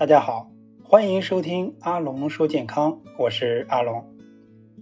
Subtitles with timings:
[0.00, 0.50] 大家好，
[0.82, 4.02] 欢迎收听阿龙说健康，我是阿龙。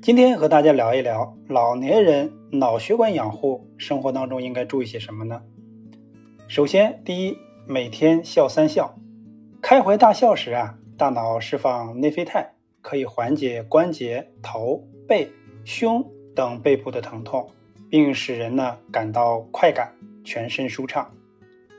[0.01, 5.43] 今天和大家聊一聊老年人脑血管养护，生活当中应该注意些什么呢？
[6.47, 7.37] 首先，第一，
[7.67, 8.95] 每天笑三笑。
[9.61, 15.29] 开怀大笑时啊，大脑释放内啡肽，可以缓解关节、头、背、
[15.65, 17.51] 胸等背部的疼痛，
[17.91, 19.93] 并使人呢感到快感，
[20.23, 21.11] 全身舒畅。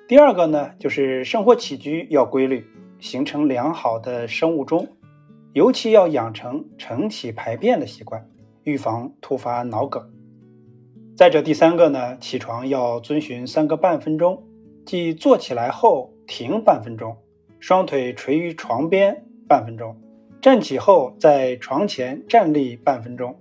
[0.10, 2.68] 第二个呢，就是生活起居要规律。
[3.00, 4.88] 形成良好的生物钟，
[5.54, 8.30] 尤其要养成晨起排便的习惯，
[8.64, 10.12] 预防突发脑梗。
[11.16, 14.44] 再者，第三个呢，起床要遵循三个半分钟，
[14.86, 17.18] 即坐起来后停半分钟，
[17.60, 19.96] 双腿垂于床边半分钟，
[20.42, 23.36] 站起后在床前站立半分钟。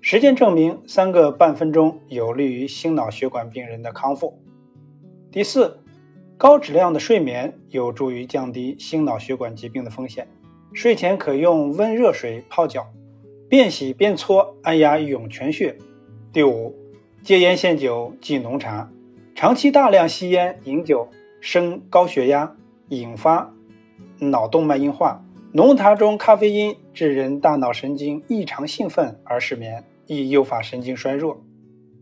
[0.00, 4.40] 实践证明，三个半分钟有利于心脑血管病人的康复。
[5.30, 5.83] 第四。
[6.36, 10.26] 高质量的睡眠有助于降低心脑血管疾病的风险。
[10.72, 12.88] 睡前可用温热水泡脚，
[13.48, 15.78] 边洗边搓，按压涌泉穴。
[16.32, 16.74] 第五，
[17.22, 18.90] 戒烟限酒忌浓茶。
[19.36, 21.08] 长期大量吸烟饮酒，
[21.40, 22.56] 升高血压，
[22.88, 23.54] 引发
[24.18, 25.24] 脑动脉硬化。
[25.52, 31.40] 浓茶中咖啡因致人大脑神经异常兴奋而失眠，易诱发神经衰弱。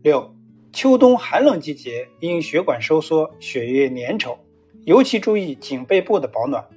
[0.01, 0.33] 六。
[0.73, 4.37] 秋冬寒冷季节，因血管收缩，血液粘稠，
[4.85, 6.67] 尤其注意颈背部的保暖。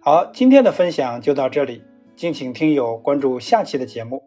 [0.00, 1.84] 好，今天的分享就到这里，
[2.16, 4.24] 敬请听友关注下期的节目。